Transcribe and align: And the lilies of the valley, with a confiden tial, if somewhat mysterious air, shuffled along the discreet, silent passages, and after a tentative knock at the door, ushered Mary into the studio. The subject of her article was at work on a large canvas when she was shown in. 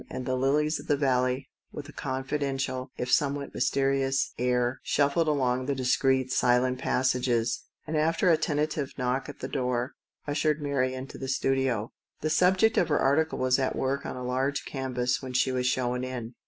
And 0.09 0.25
the 0.25 0.33
lilies 0.35 0.79
of 0.79 0.87
the 0.87 0.97
valley, 0.97 1.47
with 1.71 1.87
a 1.87 1.93
confiden 1.93 2.55
tial, 2.55 2.87
if 2.97 3.11
somewhat 3.11 3.53
mysterious 3.53 4.33
air, 4.39 4.79
shuffled 4.81 5.27
along 5.27 5.67
the 5.67 5.75
discreet, 5.75 6.31
silent 6.31 6.79
passages, 6.79 7.65
and 7.85 7.95
after 7.95 8.31
a 8.31 8.35
tentative 8.35 8.93
knock 8.97 9.29
at 9.29 9.41
the 9.41 9.47
door, 9.47 9.91
ushered 10.27 10.59
Mary 10.59 10.95
into 10.95 11.19
the 11.19 11.27
studio. 11.27 11.91
The 12.21 12.31
subject 12.31 12.79
of 12.79 12.87
her 12.89 12.97
article 12.97 13.37
was 13.37 13.59
at 13.59 13.75
work 13.75 14.03
on 14.07 14.15
a 14.15 14.25
large 14.25 14.65
canvas 14.65 15.21
when 15.21 15.33
she 15.33 15.51
was 15.51 15.67
shown 15.67 16.03
in. 16.03 16.33